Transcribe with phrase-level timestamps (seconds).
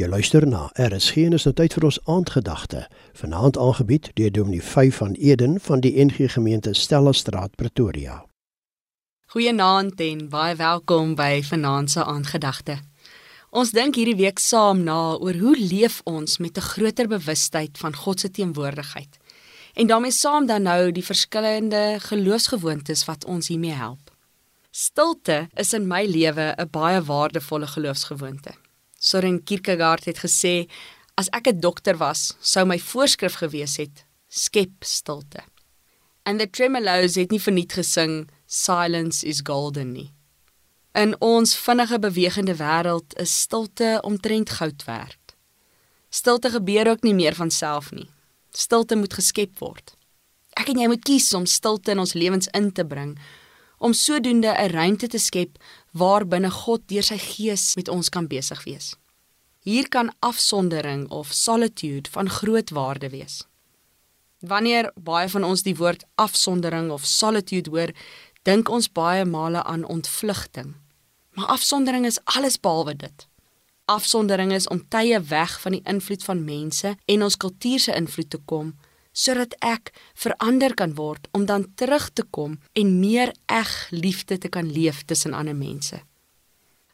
[0.00, 2.86] Jy luister na RSG en is nou tyd vir ons aandgedagte.
[3.20, 8.14] Vanaand aangebied deur Dominee 5 van Eden van die NG Gemeente Stella Straat Pretoria.
[9.34, 12.78] Goeienaand en baie welkom by Vanaand se aandgedagte.
[13.50, 17.94] Ons dink hierdie week saam na oor hoe leef ons met 'n groter bewustheid van
[17.94, 19.18] God se teenwoordigheid.
[19.74, 24.16] En daarmee saam dan nou die verskillende geloofsgewoontes wat ons hiermee help.
[24.70, 28.69] Stilte is in my lewe 'n baie waardevolle geloofsgewoonte.
[29.00, 30.68] Soren Kierkegaard het gesê
[31.16, 35.40] as ek 'n dokter was, sou my voorskrif gewees het: skep stilte.
[36.24, 40.12] And the Tremolos het nie verniet gesing silence is golden nie.
[40.92, 45.36] In ons vinnige bewegende wêreld is stilte omtrent goud werd.
[46.10, 48.10] Stilte gebeur ook nie meer van self nie.
[48.50, 49.94] Stilte moet geskep word.
[50.56, 53.18] Ek en jy moet kies om stilte in ons lewens in te bring
[53.80, 55.58] om sodoende 'n ruimte te skep
[55.90, 58.94] waarbinne God deur sy gees met ons kan besig wees.
[59.60, 63.42] Hier kan afsondering of solitude van groot waarde wees.
[64.40, 67.92] Wanneer baie van ons die woord afsondering of solitude hoor,
[68.42, 70.74] dink ons baie male aan ontvlugting.
[71.36, 73.26] Maar afsondering is alles behalwe dit.
[73.84, 78.30] Afsondering is om tye weg van die invloed van mense en ons kultuur se invloed
[78.30, 78.72] te kom
[79.12, 84.48] sodat ek verander kan word om dan terug te kom en meer eg liefde te
[84.48, 86.00] kan leef tussen ander mense.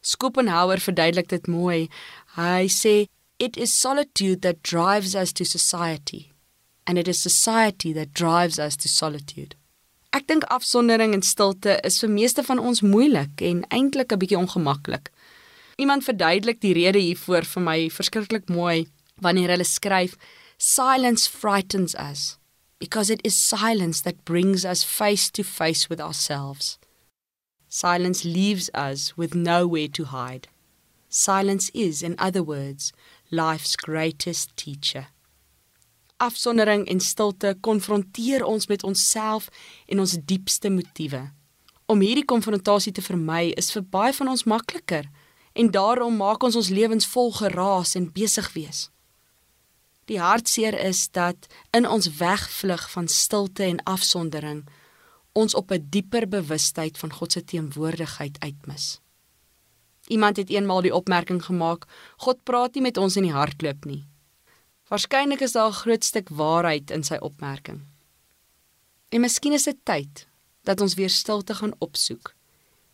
[0.01, 1.89] Schopenhauer verduidelik dit mooi.
[2.37, 3.07] Hy sê
[3.39, 6.31] it is solitude that drives us to society
[6.87, 9.55] and it is society that drives us to solitude.
[10.15, 14.39] Ek dink afsondering en stilte is vir meeste van ons moeilik en eintlik 'n bietjie
[14.39, 15.11] ongemaklik.
[15.77, 18.87] Iemand verduidelik die rede hiervoor vir my verskriklik mooi
[19.21, 20.15] wanneer hulle skryf
[20.59, 22.39] Silence frightens us
[22.79, 26.79] because it is silence that brings us face to face with ourselves.
[27.67, 30.47] Silence leaves us with nowhere to hide.
[31.09, 32.91] Silence is, in other words,
[33.29, 35.07] life's greatest teacher.
[36.19, 39.51] Afsondering en stilte konfronteer ons met onsself
[39.85, 41.29] en ons diepste motiewe.
[41.85, 45.05] Om hierdie konfrontasie te vermy is vir baie van ons makliker
[45.53, 48.87] en daarom maak ons ons lewens vol geraas en besig wees.
[50.07, 54.63] Die hartseer is dat in ons wegvlug van stilte en afsondering
[55.31, 58.99] ons op 'n dieper bewustheid van God se teenwoordigheid uitmis.
[60.07, 61.85] Iemand het eenmaal die opmerking gemaak:
[62.17, 64.07] God praat nie met ons in die hartklop nie.
[64.87, 67.81] Waarskynlik is daar 'n groot stuk waarheid in sy opmerking.
[69.09, 70.27] En miskien is dit tyd
[70.63, 72.33] dat ons weer stilte gaan opsoek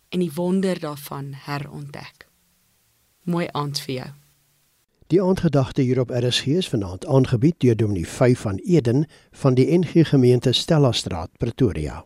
[0.08, 2.26] en die wonder daarvan herontdek.
[3.22, 4.23] Mooi aand vir jou.
[5.14, 9.78] Die aandgedagte hier op RSG is vanaand aangebied deur Dominee 5 van Eden van die
[9.78, 12.04] NG Gemeente Stella Straat Pretoria.